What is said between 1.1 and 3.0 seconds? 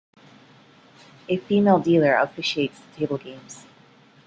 A female dealer officiates the